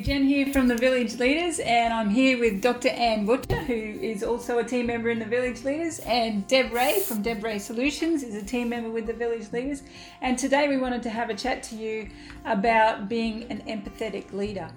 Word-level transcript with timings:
Jen 0.00 0.24
here 0.24 0.52
from 0.52 0.68
the 0.68 0.76
Village 0.76 1.14
Leaders, 1.18 1.58
and 1.60 1.94
I'm 1.94 2.10
here 2.10 2.38
with 2.38 2.60
Dr. 2.60 2.88
Anne 2.88 3.24
Butcher, 3.24 3.56
who 3.56 3.74
is 3.74 4.22
also 4.22 4.58
a 4.58 4.64
team 4.64 4.86
member 4.86 5.10
in 5.10 5.18
the 5.18 5.24
Village 5.24 5.64
Leaders, 5.64 6.00
and 6.00 6.46
Deb 6.48 6.72
Ray 6.72 7.00
from 7.00 7.22
Deb 7.22 7.42
Ray 7.42 7.58
Solutions 7.58 8.22
is 8.22 8.34
a 8.34 8.44
team 8.44 8.68
member 8.68 8.90
with 8.90 9.06
the 9.06 9.12
Village 9.12 9.52
Leaders. 9.52 9.84
And 10.20 10.36
today 10.36 10.68
we 10.68 10.76
wanted 10.76 11.02
to 11.04 11.10
have 11.10 11.30
a 11.30 11.34
chat 11.34 11.62
to 11.64 11.76
you 11.76 12.10
about 12.44 13.08
being 13.08 13.44
an 13.44 13.62
empathetic 13.68 14.32
leader. 14.32 14.68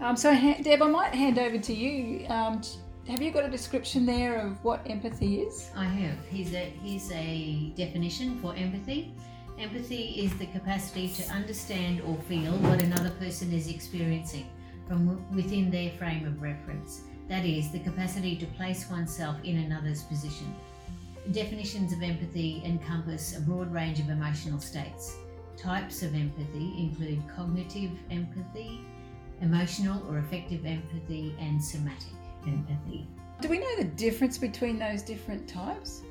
Um, 0.00 0.16
so, 0.16 0.32
Deb, 0.62 0.82
I 0.82 0.86
might 0.86 1.14
hand 1.14 1.38
over 1.38 1.58
to 1.58 1.72
you. 1.72 2.28
Um, 2.28 2.60
have 3.08 3.20
you 3.20 3.30
got 3.30 3.44
a 3.44 3.50
description 3.50 4.06
there 4.06 4.36
of 4.36 4.62
what 4.64 4.88
empathy 4.88 5.40
is? 5.40 5.70
I 5.74 5.84
have. 5.86 6.18
Here's 6.30 6.54
a, 6.54 6.72
here's 6.84 7.10
a 7.10 7.72
definition 7.74 8.38
for 8.40 8.54
empathy. 8.54 9.12
Empathy 9.58 10.20
is 10.22 10.36
the 10.38 10.46
capacity 10.46 11.08
to 11.08 11.32
understand 11.32 12.00
or 12.02 12.16
feel 12.28 12.52
what 12.58 12.80
another 12.82 13.10
person 13.10 13.52
is 13.52 13.68
experiencing 13.68 14.46
from 14.88 15.24
within 15.34 15.70
their 15.70 15.90
frame 15.90 16.26
of 16.26 16.42
reference. 16.42 17.02
That 17.28 17.44
is, 17.44 17.70
the 17.70 17.80
capacity 17.80 18.36
to 18.36 18.46
place 18.46 18.88
oneself 18.90 19.36
in 19.44 19.58
another's 19.58 20.02
position. 20.02 20.54
Definitions 21.30 21.92
of 21.92 22.02
empathy 22.02 22.62
encompass 22.64 23.36
a 23.36 23.40
broad 23.42 23.72
range 23.72 24.00
of 24.00 24.08
emotional 24.08 24.58
states. 24.58 25.14
Types 25.58 26.02
of 26.02 26.14
empathy 26.14 26.74
include 26.78 27.22
cognitive 27.36 27.90
empathy, 28.10 28.80
emotional 29.42 30.02
or 30.08 30.18
affective 30.18 30.64
empathy, 30.64 31.34
and 31.38 31.62
somatic 31.62 32.14
empathy. 32.46 33.06
Do 33.40 33.48
we 33.48 33.58
know 33.58 33.76
the 33.76 33.84
difference 33.84 34.38
between 34.38 34.78
those 34.78 35.02
different 35.02 35.46
types? 35.48 36.02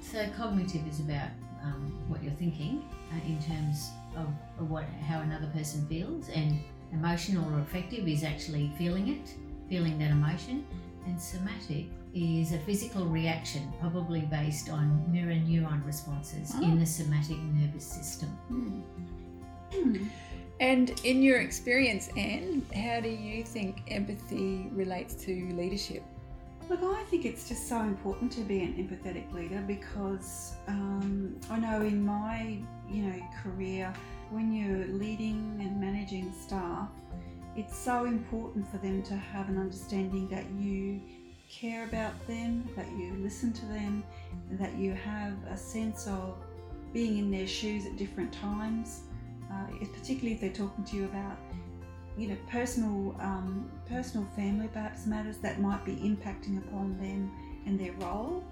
So, 0.00 0.26
cognitive 0.36 0.86
is 0.88 1.00
about 1.00 1.28
um, 1.62 1.92
what 2.08 2.22
you're 2.22 2.32
thinking 2.32 2.82
uh, 3.12 3.26
in 3.26 3.40
terms 3.42 3.90
of, 4.16 4.26
of, 4.58 4.70
what 4.70 4.84
how 5.06 5.20
another 5.20 5.46
person 5.48 5.86
feels, 5.86 6.28
and 6.30 6.60
emotional 6.92 7.52
or 7.54 7.60
affective 7.60 8.06
is 8.06 8.24
actually 8.24 8.72
feeling 8.78 9.08
it, 9.08 9.34
feeling 9.68 9.98
that 9.98 10.10
emotion, 10.10 10.66
and 11.06 11.20
somatic 11.20 11.86
is 12.14 12.52
a 12.52 12.58
physical 12.58 13.06
reaction, 13.06 13.72
probably 13.80 14.20
based 14.20 14.68
on 14.68 15.10
mirror 15.10 15.32
neuron 15.32 15.84
responses 15.86 16.52
oh. 16.56 16.62
in 16.62 16.78
the 16.78 16.86
somatic 16.86 17.38
nervous 17.38 17.84
system. 17.84 18.28
Hmm. 18.48 18.80
Hmm. 19.72 20.06
And 20.60 21.00
in 21.04 21.22
your 21.22 21.40
experience, 21.40 22.08
Anne, 22.16 22.64
how 22.74 23.00
do 23.00 23.08
you 23.08 23.42
think 23.42 23.82
empathy 23.88 24.68
relates 24.72 25.14
to 25.24 25.32
leadership? 25.54 26.04
Look, 26.80 26.96
I 26.96 27.04
think 27.04 27.26
it's 27.26 27.46
just 27.46 27.68
so 27.68 27.80
important 27.80 28.32
to 28.32 28.40
be 28.40 28.62
an 28.62 28.72
empathetic 28.72 29.30
leader 29.34 29.62
because 29.66 30.54
um, 30.66 31.38
I 31.50 31.58
know 31.58 31.82
in 31.82 32.02
my 32.02 32.56
you 32.88 33.02
know 33.02 33.22
career, 33.42 33.92
when 34.30 34.50
you're 34.54 34.86
leading 34.86 35.58
and 35.60 35.78
managing 35.78 36.32
staff, 36.32 36.88
it's 37.56 37.76
so 37.76 38.06
important 38.06 38.66
for 38.70 38.78
them 38.78 39.02
to 39.02 39.14
have 39.14 39.50
an 39.50 39.58
understanding 39.58 40.26
that 40.28 40.46
you 40.58 41.02
care 41.50 41.84
about 41.84 42.14
them, 42.26 42.66
that 42.74 42.88
you 42.92 43.16
listen 43.18 43.52
to 43.52 43.66
them, 43.66 44.02
that 44.52 44.74
you 44.74 44.94
have 44.94 45.34
a 45.50 45.56
sense 45.58 46.06
of 46.06 46.42
being 46.94 47.18
in 47.18 47.30
their 47.30 47.46
shoes 47.46 47.84
at 47.84 47.98
different 47.98 48.32
times, 48.32 49.02
uh, 49.52 49.66
particularly 49.92 50.32
if 50.32 50.40
they're 50.40 50.66
talking 50.66 50.84
to 50.84 50.96
you 50.96 51.04
about 51.04 51.36
you 52.16 52.28
know, 52.28 52.36
personal, 52.50 53.16
um, 53.20 53.70
personal 53.88 54.26
family 54.36 54.68
perhaps 54.72 55.06
matters 55.06 55.38
that 55.38 55.60
might 55.60 55.84
be 55.84 55.92
impacting 55.96 56.58
upon 56.58 56.96
them 56.98 57.30
and 57.66 57.78
their 57.78 57.92
role 57.92 58.44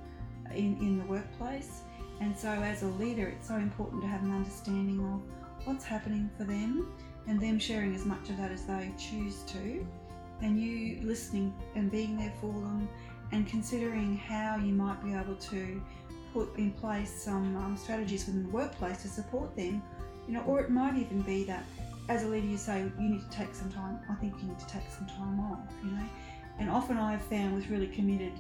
in, 0.55 0.77
in 0.81 0.99
the 0.99 1.05
workplace. 1.05 1.83
And 2.21 2.37
so, 2.37 2.49
as 2.49 2.83
a 2.83 2.89
leader, 2.89 3.29
it's 3.29 3.49
so 3.49 3.57
important 3.57 4.03
to 4.03 4.09
have 4.09 4.23
an 4.23 4.33
understanding 4.33 5.01
of 5.01 5.67
what's 5.67 5.85
happening 5.85 6.31
for 6.37 6.45
them 6.45 6.93
and 7.27 7.41
them 7.41 7.59
sharing 7.59 7.95
as 7.95 8.05
much 8.05 8.29
of 8.31 8.37
that 8.39 8.51
as 8.51 8.65
they 8.65 8.91
choose 8.99 9.43
to, 9.45 9.87
and 10.43 10.61
you 10.61 11.01
listening 11.03 11.55
and 11.75 11.91
being 11.91 12.17
there 12.17 12.33
for 12.41 12.53
them 12.53 12.89
and 13.33 13.47
considering 13.47 14.17
how 14.17 14.57
you 14.57 14.73
might 14.73 15.03
be 15.05 15.15
able 15.15 15.37
to 15.37 15.83
put 16.33 16.57
in 16.57 16.71
place 16.73 17.23
some 17.23 17.57
um, 17.57 17.77
strategies 17.77 18.27
within 18.27 18.45
the 18.45 18.49
workplace 18.49 19.03
to 19.03 19.09
support 19.09 19.55
them, 19.57 19.83
you 20.27 20.35
know, 20.35 20.43
or 20.43 20.61
it 20.61 20.71
might 20.71 20.97
even 20.97 21.23
be 21.23 21.45
that 21.45 21.65
as 22.11 22.25
a 22.25 22.27
leader, 22.27 22.47
you 22.47 22.59
say 22.59 22.91
you 22.99 23.09
need 23.09 23.21
to 23.21 23.31
take 23.31 23.55
some 23.55 23.71
time. 23.71 24.01
I 24.11 24.15
think 24.15 24.35
you 24.43 24.49
need 24.49 24.59
to 24.59 24.67
take 24.67 24.83
some 24.99 25.07
time 25.07 25.39
off, 25.39 25.61
you 25.85 25.93
know. 25.93 26.05
And 26.59 26.69
often 26.69 26.97
I've 26.97 27.23
found 27.23 27.55
with 27.55 27.71
really 27.71 27.87
committed 27.87 28.33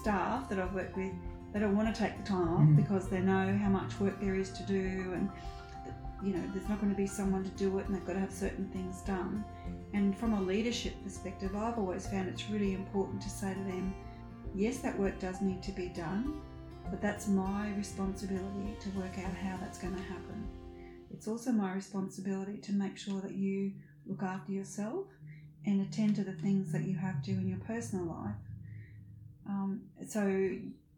staff 0.00 0.50
that 0.50 0.58
I've 0.58 0.74
worked 0.74 0.98
with, 0.98 1.12
they 1.52 1.60
don't 1.60 1.74
want 1.74 1.92
to 1.92 1.98
take 1.98 2.14
the 2.18 2.28
time 2.28 2.48
off 2.48 2.60
mm. 2.60 2.76
because 2.76 3.08
they 3.08 3.20
know 3.20 3.56
how 3.56 3.70
much 3.70 3.98
work 3.98 4.20
there 4.20 4.34
is 4.34 4.50
to 4.50 4.62
do, 4.64 5.12
and 5.14 5.30
you 6.22 6.34
know 6.34 6.42
there's 6.52 6.68
not 6.68 6.78
going 6.78 6.92
to 6.92 6.96
be 6.96 7.06
someone 7.06 7.42
to 7.42 7.50
do 7.50 7.78
it, 7.78 7.86
and 7.86 7.94
they've 7.94 8.04
got 8.04 8.12
to 8.12 8.20
have 8.20 8.30
certain 8.30 8.68
things 8.68 9.00
done. 9.00 9.42
And 9.94 10.16
from 10.16 10.34
a 10.34 10.42
leadership 10.42 10.92
perspective, 11.02 11.56
I've 11.56 11.78
always 11.78 12.06
found 12.06 12.28
it's 12.28 12.50
really 12.50 12.74
important 12.74 13.22
to 13.22 13.30
say 13.30 13.54
to 13.54 13.60
them, 13.60 13.94
yes, 14.54 14.78
that 14.78 14.98
work 14.98 15.18
does 15.18 15.40
need 15.40 15.62
to 15.62 15.72
be 15.72 15.88
done, 15.88 16.38
but 16.90 17.00
that's 17.00 17.28
my 17.28 17.72
responsibility 17.78 18.76
to 18.78 18.90
work 18.90 19.18
out 19.24 19.32
how 19.32 19.56
that's 19.56 19.78
going 19.78 19.94
to 19.94 20.02
happen 20.02 20.46
it's 21.16 21.26
also 21.26 21.50
my 21.50 21.72
responsibility 21.72 22.58
to 22.58 22.72
make 22.72 22.98
sure 22.98 23.20
that 23.22 23.34
you 23.34 23.72
look 24.06 24.22
after 24.22 24.52
yourself 24.52 25.06
and 25.64 25.80
attend 25.80 26.14
to 26.16 26.24
the 26.24 26.32
things 26.32 26.72
that 26.72 26.82
you 26.82 26.94
have 26.96 27.22
to 27.24 27.30
in 27.32 27.48
your 27.48 27.58
personal 27.60 28.04
life. 28.04 28.34
Um, 29.48 29.80
so 30.06 30.50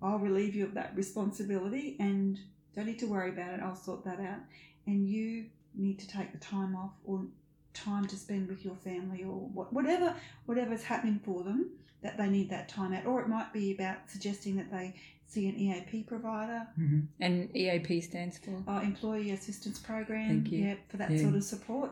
I'll 0.03 0.19
relieve 0.19 0.55
you 0.57 0.65
of 0.65 0.75
that 0.75 0.93
responsibility 0.97 1.97
and 2.01 2.39
don't 2.75 2.87
need 2.87 2.99
to 2.99 3.07
worry 3.07 3.31
about 3.31 3.55
it. 3.55 3.61
I'll 3.63 3.77
sort 3.77 4.05
that 4.05 4.19
out. 4.19 4.41
And 4.87 5.09
you 5.09 5.47
need 5.75 6.01
to 6.01 6.09
take 6.09 6.33
the 6.33 6.39
time 6.39 6.75
off 6.75 6.93
or 7.05 7.25
time 7.73 8.07
to 8.09 8.17
spend 8.17 8.49
with 8.49 8.65
your 8.65 8.75
family 8.75 9.23
or 9.23 9.37
whatever 9.71 10.13
whatever's 10.47 10.83
happening 10.83 11.21
for 11.25 11.45
them 11.45 11.71
that 12.03 12.17
they 12.17 12.29
need 12.29 12.51
that 12.51 12.69
time 12.69 12.93
out. 12.93 13.07
Or 13.07 13.21
it 13.21 13.29
might 13.29 13.53
be 13.53 13.73
about 13.75 13.99
suggesting 14.07 14.57
that 14.57 14.71
they 14.71 14.95
see 15.27 15.49
an 15.49 15.57
EAP 15.59 16.05
provider. 16.05 16.67
Mm-hmm. 16.79 17.01
And 17.21 17.55
EAP 17.55 18.01
stands 18.01 18.39
for? 18.39 18.63
Uh, 18.67 18.81
Employee 18.81 19.31
Assistance 19.33 19.79
Program. 19.79 20.29
Thank 20.29 20.53
you. 20.53 20.65
Yeah, 20.65 20.75
for 20.89 20.97
that 20.97 21.11
yeah. 21.11 21.23
sort 21.23 21.35
of 21.35 21.45
support. 21.45 21.91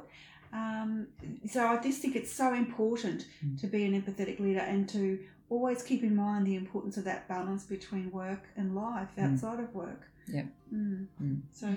Um, 0.53 1.09
so 1.49 1.67
I 1.67 1.83
just 1.83 2.01
think 2.01 2.17
it's 2.17 2.33
so 2.33 2.55
important 2.55 3.27
mm. 3.45 3.61
to 3.61 3.67
be 3.67 3.85
an 3.85 4.01
empathetic 4.01 4.41
leader 4.41 4.61
and 4.61 4.89
to 4.91 5.19
always 5.51 5.83
keep 5.83 6.03
in 6.03 6.17
mind 6.17 6.47
the 6.47 6.55
importance 6.55 6.97
of 6.97 7.05
that 7.05 7.29
balance 7.29 7.65
between 7.65 8.11
work 8.11 8.45
and 8.57 8.75
life 8.75 9.09
mm. 9.19 9.25
outside 9.33 9.59
mm. 9.59 9.65
of 9.65 9.75
work. 9.75 10.09
Yeah. 10.29 10.45
Mm. 10.73 11.07
mm. 11.23 11.41
So. 11.53 11.69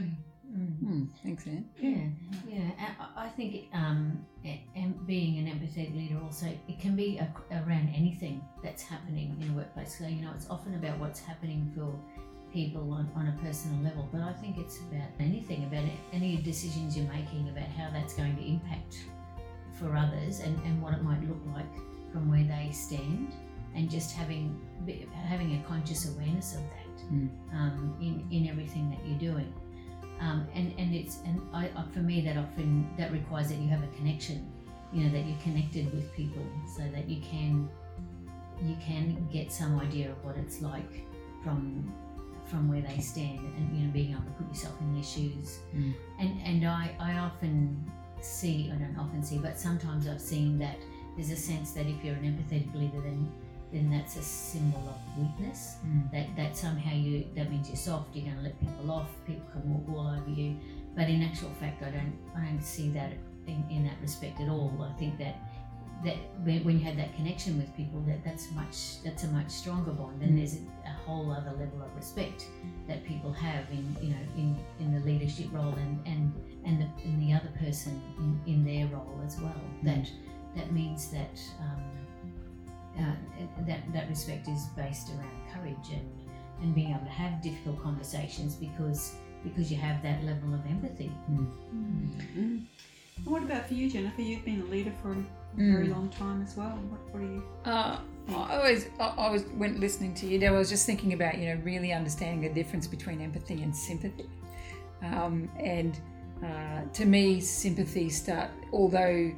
Mm. 0.51 0.83
Mm. 0.83 1.07
Thanks, 1.23 1.45
Anne. 1.45 1.69
Yeah, 1.79 2.07
yeah. 2.47 2.71
I 3.15 3.29
think 3.29 3.67
um, 3.73 4.25
being 5.05 5.37
an 5.37 5.45
empathetic 5.45 5.95
leader 5.95 6.19
also 6.23 6.47
it 6.67 6.79
can 6.79 6.95
be 6.95 7.19
a, 7.19 7.31
around 7.51 7.93
anything 7.95 8.41
that's 8.63 8.81
happening 8.81 9.37
in 9.41 9.51
a 9.51 9.53
workplace. 9.53 9.97
So 9.97 10.07
you 10.07 10.21
know, 10.21 10.31
it's 10.35 10.49
often 10.49 10.73
about 10.75 10.97
what's 10.97 11.19
happening 11.19 11.71
for 11.75 11.93
people 12.51 12.91
on, 12.93 13.11
on 13.15 13.27
a 13.27 13.43
personal 13.43 13.79
level, 13.83 14.09
but 14.11 14.21
I 14.21 14.33
think 14.33 14.57
it's 14.57 14.79
about 14.79 15.09
anything, 15.19 15.65
about 15.65 15.83
any 16.13 16.37
decisions 16.37 16.97
you're 16.97 17.11
making 17.13 17.49
about 17.49 17.67
how 17.69 17.91
that's 17.91 18.13
going 18.15 18.35
to 18.37 18.43
impact 18.43 18.97
for 19.79 19.95
others 19.95 20.39
and, 20.39 20.59
and 20.65 20.81
what 20.81 20.93
it 20.93 21.03
might 21.03 21.21
look 21.27 21.41
like 21.53 21.71
from 22.11 22.29
where 22.29 22.43
they 22.43 22.71
stand, 22.71 23.33
and 23.75 23.89
just 23.89 24.15
having 24.15 24.59
having 25.27 25.61
a 25.61 25.67
conscious 25.67 26.09
awareness 26.09 26.55
of 26.55 26.61
that 26.61 27.13
mm. 27.13 27.29
um, 27.53 27.95
in 28.01 28.27
in 28.35 28.49
everything 28.49 28.89
that 28.89 28.99
you're 29.05 29.33
doing. 29.33 29.53
Um, 30.19 30.47
and 30.53 30.73
and 30.77 30.93
it's 30.93 31.19
and 31.25 31.41
I, 31.53 31.69
for 31.93 31.99
me 31.99 32.21
that 32.21 32.37
often 32.37 32.89
that 32.97 33.11
requires 33.11 33.49
that 33.49 33.57
you 33.57 33.69
have 33.69 33.83
a 33.83 33.87
connection, 33.95 34.51
you 34.91 35.05
know, 35.05 35.11
that 35.11 35.25
you're 35.25 35.39
connected 35.39 35.93
with 35.93 36.13
people, 36.13 36.45
so 36.75 36.83
that 36.93 37.07
you 37.07 37.21
can 37.21 37.69
you 38.61 38.75
can 38.85 39.27
get 39.31 39.51
some 39.51 39.79
idea 39.79 40.11
of 40.11 40.23
what 40.25 40.35
it's 40.35 40.61
like 40.61 41.07
from 41.43 41.93
from 42.45 42.67
where 42.67 42.81
they 42.81 42.99
stand, 42.99 43.39
and 43.39 43.77
you 43.77 43.85
know, 43.85 43.93
being 43.93 44.11
able 44.11 44.23
to 44.23 44.31
put 44.31 44.47
yourself 44.49 44.75
in 44.81 44.93
their 44.93 45.03
shoes. 45.03 45.59
Mm. 45.75 45.93
And 46.19 46.41
and 46.43 46.65
I 46.67 46.91
I 46.99 47.19
often 47.19 47.89
see 48.19 48.71
I 48.73 48.77
don't 48.77 48.97
often 48.97 49.23
see, 49.23 49.37
but 49.37 49.57
sometimes 49.57 50.07
I've 50.07 50.21
seen 50.21 50.59
that 50.59 50.77
there's 51.15 51.31
a 51.31 51.35
sense 51.35 51.71
that 51.71 51.85
if 51.85 52.03
you're 52.03 52.15
an 52.15 52.23
empathetic 52.23 52.73
leader, 52.75 53.01
then 53.01 53.31
then 53.71 53.89
that's 53.89 54.17
a 54.17 54.21
symbol 54.21 54.78
weakness. 55.21 55.77
Mm. 55.85 56.11
That 56.11 56.35
that 56.35 56.57
somehow 56.57 56.93
you 56.93 57.25
that 57.35 57.49
means 57.49 57.67
you're 57.67 57.77
soft. 57.77 58.15
You're 58.15 58.25
going 58.25 58.37
to 58.37 58.43
let 58.43 58.59
people 58.59 58.91
off. 58.91 59.09
People 59.27 59.45
can 59.51 59.73
walk 59.73 59.97
all 59.97 60.07
over 60.07 60.29
you. 60.29 60.57
But 60.95 61.09
in 61.09 61.21
actual 61.23 61.51
fact, 61.59 61.83
I 61.83 61.91
don't 61.91 62.17
I 62.35 62.45
don't 62.45 62.63
see 62.63 62.89
that 62.89 63.13
in, 63.47 63.63
in 63.69 63.83
that 63.85 63.97
respect 64.01 64.39
at 64.39 64.49
all. 64.49 64.71
I 64.81 64.97
think 64.99 65.17
that 65.19 65.35
that 66.05 66.15
when 66.45 66.79
you 66.79 66.85
have 66.85 66.95
that 66.95 67.13
connection 67.15 67.57
with 67.57 67.75
people, 67.75 67.99
that 68.07 68.23
that's 68.23 68.51
much 68.51 69.03
that's 69.03 69.23
a 69.23 69.27
much 69.27 69.49
stronger 69.49 69.91
bond. 69.91 70.21
And 70.21 70.31
mm. 70.31 70.37
there's 70.37 70.55
a, 70.55 70.89
a 70.89 70.93
whole 71.05 71.31
other 71.31 71.51
level 71.51 71.81
of 71.83 71.93
respect 71.95 72.45
that 72.87 73.03
people 73.05 73.33
have 73.33 73.65
in 73.71 73.95
you 74.01 74.11
know 74.11 74.23
in, 74.37 74.57
in 74.79 74.93
the 74.93 75.05
leadership 75.05 75.47
role 75.51 75.73
and 75.73 76.07
and 76.07 76.33
and 76.65 76.81
the, 76.81 76.87
and 77.03 77.21
the 77.21 77.33
other 77.33 77.51
person 77.59 78.01
in, 78.17 78.53
in 78.53 78.65
their 78.65 78.87
role 78.87 79.21
as 79.25 79.39
well. 79.39 79.61
Mm. 79.83 79.85
That 79.85 80.11
that 80.55 80.71
means 80.71 81.11
that. 81.11 81.39
Um, 81.59 81.83
uh, 82.97 83.13
that 83.67 83.81
that 83.93 84.09
respect 84.09 84.47
is 84.47 84.65
based 84.75 85.09
around 85.09 85.31
courage 85.53 85.89
and 85.93 86.09
and 86.61 86.75
being 86.75 86.89
able 86.91 87.05
to 87.05 87.11
have 87.11 87.41
difficult 87.41 87.81
conversations 87.81 88.55
because 88.55 89.15
because 89.43 89.71
you 89.71 89.77
have 89.77 90.01
that 90.03 90.23
level 90.23 90.53
of 90.53 90.65
empathy. 90.65 91.11
Mm. 91.31 91.47
Mm. 92.37 92.63
What 93.25 93.43
about 93.43 93.67
for 93.67 93.73
you, 93.73 93.89
Jennifer? 93.89 94.21
You've 94.21 94.43
been 94.45 94.61
a 94.61 94.65
leader 94.65 94.93
for 95.01 95.11
a 95.11 95.15
very 95.57 95.87
Mm. 95.87 95.91
long 95.91 96.09
time 96.09 96.41
as 96.43 96.55
well. 96.55 96.69
What, 96.89 97.01
what 97.11 97.21
do 97.21 97.27
you? 97.27 97.43
Uh, 97.65 97.99
I 98.29 98.57
always, 98.57 98.87
I 98.99 99.07
I 99.17 99.29
was 99.31 99.43
when 99.57 99.79
listening 99.79 100.13
to 100.15 100.27
you, 100.27 100.37
Deb, 100.39 100.53
I 100.53 100.57
was 100.57 100.69
just 100.69 100.85
thinking 100.85 101.13
about 101.13 101.37
you 101.37 101.47
know 101.47 101.61
really 101.63 101.91
understanding 101.93 102.41
the 102.41 102.53
difference 102.53 102.87
between 102.87 103.21
empathy 103.21 103.63
and 103.63 103.75
sympathy, 103.75 104.29
um, 105.01 105.49
and 105.59 105.99
uh, 106.43 106.81
to 106.93 107.05
me, 107.05 107.41
sympathy 107.41 108.09
start 108.09 108.51
although 108.71 109.31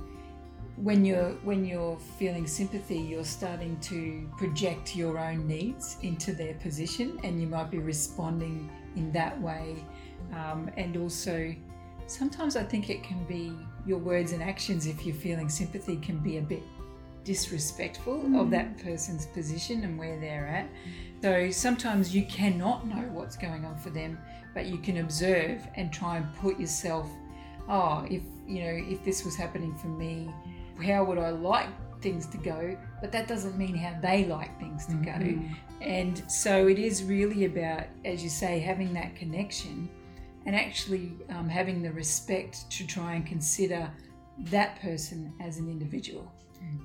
when 0.78 1.06
you're 1.06 1.32
when 1.44 1.66
you're 1.66 1.98
feeling 2.18 2.48
sympathy, 2.48 2.98
you're 2.98 3.24
starting 3.24 3.78
to 3.82 4.30
project 4.38 4.96
your 4.96 5.20
own 5.20 5.48
needs 5.48 5.98
into 6.02 6.34
their 6.34 6.54
position, 6.56 7.20
and 7.24 7.42
you 7.42 7.48
might 7.48 7.70
be 7.70 7.80
responding 7.80 8.70
in 8.96 9.12
that 9.12 9.40
way, 9.42 9.84
um, 10.34 10.70
and 10.78 10.98
also 10.98 11.54
sometimes 12.08 12.56
I 12.56 12.64
think 12.64 12.90
it 12.90 13.04
can 13.04 13.24
be 13.26 13.54
your 13.86 14.00
words 14.00 14.32
and 14.32 14.44
actions 14.44 14.86
if 14.86 15.06
you're 15.06 15.16
feeling 15.16 15.50
sympathy 15.50 15.98
can 15.98 16.20
be 16.20 16.38
a 16.38 16.42
bit 16.42 16.62
disrespectful 17.24 18.16
of 18.16 18.48
Mm. 18.48 18.50
that 18.52 18.78
person's 18.80 19.28
position 19.28 19.84
and 19.84 19.98
where 19.98 20.20
they're 20.20 20.48
at. 20.48 20.68
So 21.22 21.52
sometimes 21.52 22.16
you 22.16 22.26
cannot 22.26 22.88
know 22.88 23.08
what's 23.14 23.38
going 23.38 23.64
on 23.64 23.78
for 23.78 23.92
them, 23.92 24.18
but 24.54 24.66
you 24.66 24.80
can 24.80 24.98
observe 24.98 25.66
and 25.76 25.94
try 25.94 26.18
and 26.18 26.26
put 26.36 26.60
yourself, 26.60 27.08
oh, 27.70 28.06
if 28.10 28.24
you 28.48 28.64
know, 28.64 28.84
if 28.94 29.06
this 29.06 29.24
was 29.24 29.36
happening 29.36 29.74
for 29.76 29.88
me, 29.88 30.30
how 30.82 31.04
would 31.04 31.18
I 31.18 31.30
like 31.30 31.70
things 32.02 32.26
to 32.28 32.38
go? 32.38 32.78
But 33.00 33.12
that 33.12 33.28
doesn't 33.28 33.58
mean 33.58 33.76
how 33.76 34.00
they 34.02 34.26
like 34.26 34.60
things 34.60 34.86
to 34.88 34.96
go. 34.96 35.12
Mm. 35.12 35.56
And 35.82 36.32
so 36.32 36.68
it 36.68 36.80
is 36.80 37.04
really 37.04 37.46
about, 37.46 37.86
as 38.06 38.24
you 38.24 38.30
say, 38.30 38.60
having 38.60 38.94
that 38.94 39.16
connection 39.16 39.90
and 40.46 40.56
actually 40.56 41.14
um, 41.30 41.48
having 41.48 41.82
the 41.82 41.92
respect 41.92 42.70
to 42.72 42.86
try 42.86 43.14
and 43.14 43.26
consider 43.26 43.92
that 44.40 44.80
person 44.82 45.34
as 45.40 45.58
an 45.58 45.70
individual. 45.70 46.32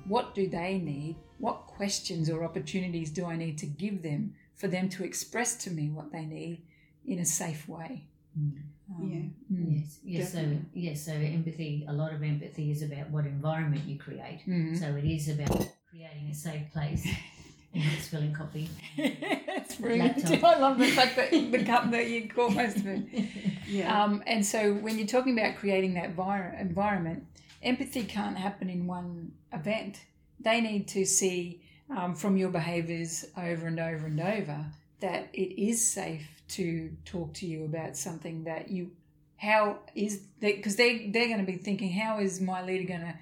What 0.07 0.33
do 0.33 0.47
they 0.47 0.77
need? 0.77 1.17
What 1.37 1.67
questions 1.67 2.29
or 2.29 2.43
opportunities 2.43 3.11
do 3.11 3.25
I 3.25 3.35
need 3.35 3.57
to 3.59 3.65
give 3.65 4.01
them 4.01 4.33
for 4.55 4.67
them 4.67 4.89
to 4.89 5.03
express 5.03 5.55
to 5.63 5.71
me 5.71 5.89
what 5.89 6.11
they 6.11 6.25
need 6.25 6.63
in 7.05 7.19
a 7.19 7.25
safe 7.25 7.67
way? 7.67 8.05
Mm. 8.39 8.61
Um, 8.99 9.33
mm, 9.51 9.75
Yes, 9.77 9.99
yes. 10.03 10.31
So 10.33 10.57
yes, 10.73 11.05
so 11.05 11.11
empathy. 11.13 11.85
A 11.87 11.93
lot 11.93 12.13
of 12.13 12.23
empathy 12.23 12.71
is 12.71 12.81
about 12.81 13.09
what 13.11 13.25
environment 13.25 13.83
you 13.85 13.97
create. 13.97 14.41
mm. 14.47 14.77
So 14.79 14.87
it 14.95 15.05
is 15.05 15.29
about 15.29 15.67
creating 15.89 16.29
a 16.31 16.33
safe 16.33 16.71
place. 16.73 17.07
and 17.73 17.83
not 17.83 17.99
spilling 18.01 18.33
coffee. 18.33 18.69
That's 18.97 19.75
brilliant. 19.75 20.23
Laptop. 20.29 20.43
I 20.55 20.59
love 20.59 20.79
the 20.79 20.87
fact 20.87 21.15
that 21.17 21.31
the 21.31 21.63
cup 21.65 21.91
that 21.91 22.07
you 22.09 22.27
caught 22.29 22.53
most 22.53 22.77
of 22.77 22.87
it. 22.87 23.05
Yeah. 23.69 24.03
Um, 24.05 24.23
and 24.25 24.45
so 24.45 24.73
when 24.75 24.97
you're 24.97 25.05
talking 25.07 25.37
about 25.37 25.57
creating 25.57 25.95
that 25.95 26.11
vir- 26.11 26.55
environment, 26.57 27.25
empathy 27.61 28.03
can't 28.05 28.37
happen 28.37 28.69
in 28.69 28.87
one 28.87 29.33
event. 29.51 29.99
They 30.39 30.61
need 30.61 30.87
to 30.89 31.05
see 31.05 31.61
um, 31.95 32.15
from 32.15 32.37
your 32.37 32.47
behaviours 32.49 33.25
over 33.37 33.67
and 33.67 33.77
over 33.77 34.05
and 34.05 34.21
over 34.21 34.65
that 35.01 35.27
it 35.33 35.61
is 35.61 35.85
safe 35.85 36.36
to 36.49 36.91
talk 37.05 37.33
to 37.35 37.45
you 37.45 37.65
about 37.65 37.97
something 37.97 38.43
that 38.45 38.69
you, 38.69 38.91
how 39.37 39.79
is 39.95 40.21
that, 40.41 40.55
because 40.57 40.75
they, 40.75 41.09
they're 41.09 41.27
going 41.27 41.45
to 41.45 41.51
be 41.51 41.57
thinking, 41.57 41.91
how 41.91 42.19
is 42.19 42.41
my 42.41 42.63
leader 42.63 42.87
going 42.87 43.01
to 43.01 43.15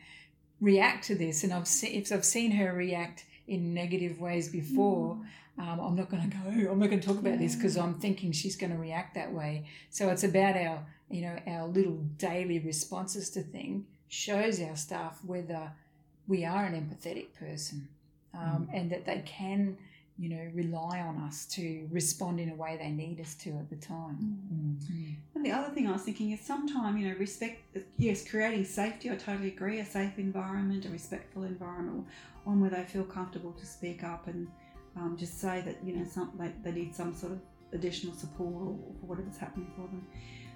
react 0.62 1.06
to 1.06 1.16
this? 1.16 1.44
And 1.44 1.54
I've 1.54 1.68
seen, 1.68 2.02
if 2.02 2.12
I've 2.12 2.26
seen 2.26 2.52
her 2.52 2.74
react 2.74 3.26
in 3.48 3.74
negative 3.74 4.20
ways 4.20 4.50
before, 4.50 5.18
um, 5.58 5.80
I'm 5.80 5.96
not 5.96 6.10
going 6.10 6.30
to 6.30 6.38
go. 6.38 6.72
I'm 6.72 6.80
not 6.80 6.90
going 6.90 7.00
to 7.00 7.08
talk 7.08 7.20
about 7.20 7.40
this 7.40 7.56
because 7.56 7.78
I'm 7.78 7.96
thinking 7.96 8.32
she's 8.32 8.56
going 8.56 8.72
to 8.72 8.78
react 8.78 9.16
that 9.16 9.32
way. 9.32 9.66
So 9.90 10.10
it's 10.10 10.24
about 10.24 10.56
our, 10.56 10.86
you 11.10 11.22
know, 11.22 11.38
our 11.48 11.68
little 11.68 11.98
daily 12.18 12.60
responses 12.60 13.30
to 13.32 13.42
thing 13.42 13.86
shows 14.08 14.62
our 14.62 14.76
staff 14.76 15.20
whether 15.26 15.72
we 16.28 16.46
are 16.46 16.66
an 16.66 16.74
empathetic 16.74 17.34
person, 17.34 17.88
um, 18.34 18.68
and 18.74 18.92
that 18.92 19.06
they 19.06 19.24
can, 19.26 19.78
you 20.18 20.30
know, 20.30 20.50
rely 20.54 21.00
on 21.02 21.18
us 21.18 21.46
to 21.46 21.88
respond 21.92 22.40
in 22.40 22.50
a 22.50 22.56
way 22.56 22.78
they 22.78 22.90
need 22.90 23.20
us 23.20 23.36
to 23.36 23.50
at 23.52 23.70
the 23.70 23.76
time. 23.76 24.40
Mm. 24.54 25.16
And 25.36 25.46
the 25.46 25.52
other 25.52 25.74
thing 25.74 25.88
I 25.88 25.92
was 25.92 26.04
thinking 26.04 26.32
is 26.32 26.40
sometimes, 26.40 27.00
you 27.00 27.10
know, 27.10 27.16
respect, 27.20 27.78
yes, 27.98 28.28
creating 28.28 28.64
safety, 28.64 29.12
I 29.12 29.16
totally 29.16 29.50
agree, 29.50 29.80
a 29.80 29.86
safe 29.86 30.18
environment, 30.18 30.86
a 30.86 30.90
respectful 30.90 31.44
environment, 31.44 32.06
one 32.46 32.62
where 32.62 32.70
they 32.70 32.84
feel 32.84 33.04
comfortable 33.04 33.52
to 33.52 33.66
speak 33.66 34.04
up 34.04 34.28
and 34.28 34.48
um, 34.96 35.18
just 35.18 35.42
say 35.42 35.62
that, 35.66 35.84
you 35.84 35.98
know, 35.98 36.06
some, 36.06 36.32
they, 36.40 36.52
they 36.64 36.72
need 36.72 36.96
some 36.96 37.14
sort 37.14 37.34
of 37.34 37.40
additional 37.74 38.16
support 38.16 38.54
or 38.54 38.74
whatever's 39.02 39.38
happening 39.38 39.70
for 39.76 39.82
them. 39.82 40.08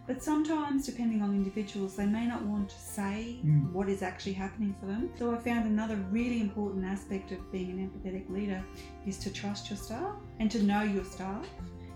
But 0.10 0.24
sometimes, 0.24 0.88
depending 0.88 1.22
on 1.22 1.36
individuals, 1.36 1.96
they 1.96 2.08
may 2.08 2.26
not 2.26 2.44
want 2.44 2.68
to 2.70 2.80
say 2.80 3.38
Mm. 3.46 3.72
what 3.72 3.88
is 3.88 4.02
actually 4.02 4.34
happening 4.34 4.74
for 4.80 4.88
them. 4.88 5.12
So 5.20 5.36
I 5.36 5.38
found 5.38 5.68
another 5.68 5.98
really 6.10 6.42
important 6.42 6.84
aspect 6.84 7.32
of 7.32 7.52
being 7.52 7.70
an 7.74 7.88
empathetic 7.88 8.28
leader 8.28 8.64
is 9.06 9.20
to 9.20 9.30
trust 9.32 9.70
your 9.70 9.78
staff 9.78 10.16
and 10.40 10.50
to 10.50 10.64
know 10.64 10.82
your 10.82 11.04
staff. 11.04 11.48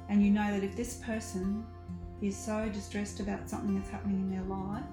And 0.09 0.23
you 0.23 0.29
know 0.29 0.47
that 0.51 0.63
if 0.63 0.75
this 0.75 0.97
person 0.97 1.65
is 2.21 2.37
so 2.37 2.69
distressed 2.69 3.19
about 3.19 3.49
something 3.49 3.73
that's 3.73 3.89
happening 3.89 4.19
in 4.19 4.29
their 4.29 4.43
life 4.43 4.83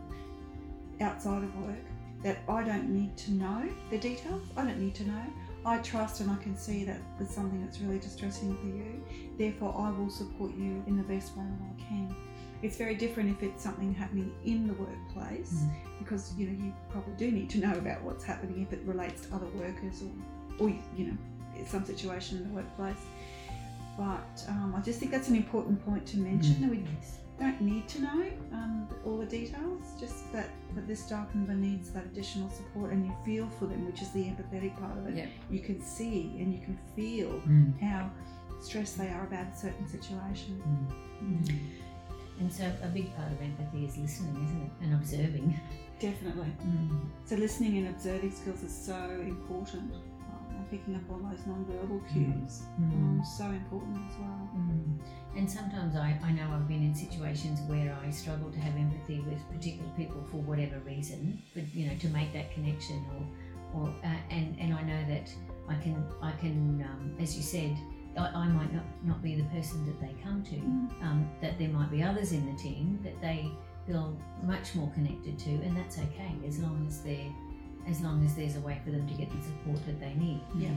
outside 1.03 1.45
of 1.45 1.55
work 1.67 1.85
that 2.23 2.39
I 2.49 2.63
don't 2.63 2.89
need 2.89 3.19
to 3.19 3.33
know 3.33 3.69
the 3.91 3.99
details. 3.99 4.49
I 4.57 4.65
don't 4.65 4.81
need 4.81 4.95
to 4.95 5.07
know. 5.07 5.25
I 5.67 5.77
trust 5.79 6.23
and 6.23 6.31
I 6.31 6.37
can 6.37 6.57
see 6.57 6.85
that 6.85 7.01
there's 7.19 7.35
something 7.35 7.63
that's 7.63 7.81
really 7.81 7.99
distressing 7.99 8.57
for 8.57 8.67
you. 8.67 9.05
Therefore, 9.37 9.75
I 9.77 9.91
will 9.91 10.09
support 10.09 10.53
you 10.57 10.83
in 10.87 10.97
the 10.97 11.03
best 11.03 11.37
way 11.37 11.45
that 11.45 11.63
I 11.69 11.89
can. 11.89 12.17
It's 12.63 12.77
very 12.77 12.95
different 12.95 13.31
if 13.31 13.43
it's 13.43 13.63
something 13.63 13.95
happening 13.95 14.33
in 14.45 14.67
the 14.67 14.75
workplace 14.75 15.53
Mm. 15.65 15.71
because 15.99 16.35
you 16.37 16.47
know 16.49 16.65
you 16.65 16.73
probably 16.91 17.15
do 17.17 17.31
need 17.31 17.49
to 17.51 17.59
know 17.59 17.73
about 17.75 18.03
what's 18.03 18.25
happening 18.25 18.63
if 18.63 18.73
it 18.73 18.81
relates 18.85 19.27
to 19.27 19.35
other 19.35 19.47
workers 19.65 20.03
or, 20.03 20.65
or 20.67 20.69
you 20.97 21.07
know, 21.09 21.17
some 21.67 21.85
situation 21.85 22.39
in 22.39 22.45
the 22.49 22.55
workplace. 22.55 23.03
But 23.99 24.45
um, 24.49 24.75
I 24.77 24.81
just 24.81 24.99
think 24.99 25.11
that's 25.13 25.29
an 25.29 25.37
important 25.37 25.85
point 25.85 26.07
to 26.09 26.19
mention. 26.19 26.61
that 26.63 26.71
We 26.71 26.85
don't 27.39 27.61
need 27.61 27.87
to 27.89 28.03
know 28.03 28.27
um, 28.53 28.89
all 29.05 29.19
the 29.19 29.27
details, 29.27 29.83
just 29.99 30.31
that, 30.33 30.49
that 30.75 30.87
this 30.87 31.01
staff 31.05 31.35
member 31.35 31.53
needs 31.55 31.91
that 31.91 32.05
additional 32.07 32.49
support 32.51 32.93
and 32.93 33.05
you 33.07 33.13
feel 33.25 33.47
for 33.59 33.67
them, 33.67 33.85
which 33.87 34.01
is 34.03 34.11
the 34.11 34.25
empathetic 34.25 34.79
part 34.79 34.97
of 34.99 35.07
it. 35.09 35.17
Yeah. 35.17 35.27
You 35.51 35.61
can 35.61 35.83
see 35.83 36.37
and 36.39 36.53
you 36.55 36.61
can 36.61 36.79
feel 36.97 37.31
Mm. 37.49 37.79
how 37.81 38.11
stressed 38.63 38.97
they 38.99 39.09
are 39.09 39.25
about 39.25 39.47
a 39.55 39.57
certain 39.57 39.87
situation. 39.89 40.63
Mm. 41.23 41.59
And 42.41 42.51
so 42.51 42.65
a 42.83 42.89
big 42.89 43.15
part 43.17 43.31
of 43.31 43.41
empathy 43.41 43.85
is 43.85 43.97
listening, 43.99 44.43
isn't 44.45 44.63
it? 44.63 44.73
And 44.83 44.95
observing. 44.95 45.61
Definitely. 46.01 46.53
Mm. 46.65 47.07
So 47.27 47.37
listening 47.37 47.77
and 47.79 47.89
observing 47.89 48.33
skills 48.33 48.63
is 48.63 48.75
so 48.75 48.97
important. 49.21 49.93
Um, 49.93 50.57
and 50.57 50.71
picking 50.71 50.97
up 50.97 51.03
on 51.11 51.29
those 51.29 51.47
non-verbal 51.47 52.01
cues, 52.11 52.63
um, 52.79 53.23
so 53.39 53.45
important 53.45 53.99
as 54.11 54.19
well. 54.19 54.49
Mm. 54.57 54.99
And 55.37 55.51
sometimes 55.51 55.97
I, 55.97 56.19
I 56.25 56.33
know 56.33 56.49
I've 56.51 56.67
been 56.67 56.83
in 56.83 56.95
situations 56.95 57.61
where 57.69 57.95
I 58.03 58.11
struggle 58.11 58.51
to 58.51 58.59
have 58.59 58.75
empathy 58.75 59.21
with 59.21 59.39
particular 59.53 59.91
people 59.97 60.25
for 60.31 60.39
whatever 60.39 60.79
reason, 60.81 61.43
but 61.55 61.65
you 61.75 61.87
know, 61.87 61.97
to 61.99 62.09
make 62.09 62.33
that 62.33 62.53
connection, 62.55 63.05
or, 63.75 63.83
or 63.83 63.89
uh, 64.03 64.17
and 64.31 64.57
and 64.59 64.75
I 64.75 64.83
know 64.83 65.05
that 65.09 65.29
I 65.69 65.75
can 65.83 66.03
I 66.23 66.33
can, 66.33 66.85
um, 66.89 67.17
as 67.21 67.37
you 67.37 67.43
said, 67.43 67.77
I, 68.17 68.27
I 68.27 68.49
might 68.49 68.73
not 68.73 68.85
not 69.03 69.23
be 69.23 69.35
the 69.35 69.45
person 69.45 69.85
that 69.87 70.01
they 70.01 70.15
come 70.23 70.43
to. 70.45 70.57
Mm. 70.57 71.03
Um, 71.03 71.31
that 71.41 71.59
there 71.59 71.69
might 71.69 71.91
be 71.91 72.03
others 72.03 72.33
in 72.33 72.45
the 72.51 72.61
team 72.61 72.99
that 73.05 73.21
they 73.21 73.51
feel 73.87 74.17
much 74.43 74.75
more 74.75 74.91
connected 74.91 75.39
to, 75.39 75.51
and 75.51 75.77
that's 75.77 75.99
okay 75.99 76.35
as 76.47 76.59
long 76.59 76.85
as 76.89 77.03
they're 77.03 77.33
as 77.89 78.01
long 78.01 78.25
as 78.25 78.35
there's 78.35 78.57
a 78.57 78.61
way 78.61 78.79
for 78.85 78.91
them 78.91 79.07
to 79.09 79.15
get 79.15 79.31
the 79.31 79.43
support 79.43 79.85
that 79.87 79.99
they 80.01 80.15
need. 80.15 80.43
Yeah. 80.59 80.71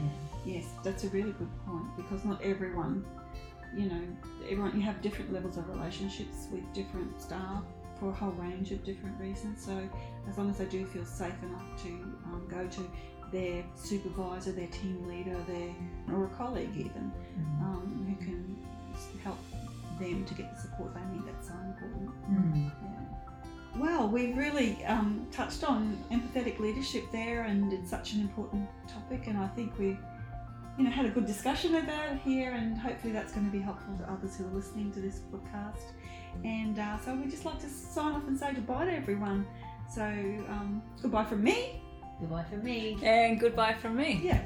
Yes, 0.44 0.66
that's 0.82 1.04
a 1.04 1.08
really 1.08 1.32
good 1.32 1.50
point 1.66 1.84
because 1.96 2.24
not 2.24 2.42
everyone, 2.42 3.04
you 3.76 3.88
know, 3.88 4.02
everyone 4.44 4.74
you 4.74 4.82
have 4.82 5.00
different 5.02 5.32
levels 5.32 5.56
of 5.56 5.68
relationships 5.68 6.48
with 6.50 6.62
different 6.72 7.20
staff 7.20 7.62
for 7.98 8.08
a 8.10 8.12
whole 8.12 8.32
range 8.32 8.72
of 8.72 8.84
different 8.84 9.18
reasons. 9.20 9.64
So 9.64 9.88
as 10.28 10.38
long 10.38 10.50
as 10.50 10.58
they 10.58 10.66
do 10.66 10.84
feel 10.86 11.04
safe 11.04 11.34
enough 11.42 11.82
to 11.82 11.88
um, 11.88 12.46
go 12.50 12.66
to 12.66 12.90
their 13.32 13.64
supervisor, 13.76 14.52
their 14.52 14.68
team 14.68 15.06
leader, 15.08 15.36
their 15.48 15.74
or 16.16 16.26
a 16.26 16.28
colleague 16.30 16.76
even, 16.76 17.10
Mm. 17.34 17.62
um, 17.62 18.06
who 18.08 18.24
can 18.24 18.56
help 19.24 19.38
them 19.98 20.24
to 20.24 20.34
get 20.34 20.54
the 20.54 20.60
support 20.60 20.94
they 20.94 21.00
need, 21.16 21.26
that's 21.26 21.48
so 21.48 21.54
important. 21.54 22.10
Mm. 22.30 22.70
Yeah. 22.82 23.00
Well, 23.76 24.08
we've 24.08 24.36
really 24.36 24.84
um, 24.84 25.26
touched 25.32 25.64
on 25.64 25.98
empathetic 26.12 26.60
leadership 26.60 27.04
there, 27.10 27.42
and 27.42 27.72
it's 27.72 27.90
such 27.90 28.12
an 28.12 28.20
important 28.20 28.68
topic. 28.86 29.26
And 29.26 29.36
I 29.36 29.48
think 29.48 29.76
we, 29.78 29.98
you 30.76 30.84
know, 30.84 30.90
had 30.90 31.06
a 31.06 31.10
good 31.10 31.26
discussion 31.26 31.76
about 31.76 32.12
it 32.12 32.18
here, 32.24 32.52
and 32.52 32.76
hopefully 32.76 33.12
that's 33.12 33.32
going 33.32 33.46
to 33.46 33.52
be 33.52 33.60
helpful 33.60 33.96
to 33.98 34.10
others 34.10 34.36
who 34.36 34.44
are 34.46 34.50
listening 34.50 34.92
to 34.92 35.00
this 35.00 35.20
podcast. 35.32 35.82
And 36.44 36.78
uh, 36.78 36.98
so 37.00 37.14
we'd 37.14 37.30
just 37.30 37.44
like 37.44 37.60
to 37.60 37.68
sign 37.68 38.12
off 38.12 38.26
and 38.26 38.38
say 38.38 38.52
goodbye 38.54 38.86
to 38.86 38.92
everyone. 38.92 39.46
So 39.88 40.02
um, 40.02 40.82
goodbye 41.00 41.24
from 41.24 41.44
me. 41.44 41.80
Goodbye 42.20 42.44
from 42.44 42.64
me. 42.64 42.98
And 43.02 43.38
goodbye 43.38 43.74
from 43.74 43.96
me. 43.96 44.20
Yeah. 44.24 44.42